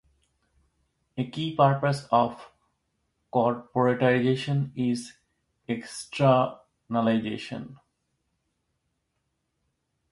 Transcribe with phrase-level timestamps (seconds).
[1.15, 2.49] A key purpose of
[3.31, 5.13] corporatization is
[5.67, 7.77] externalization.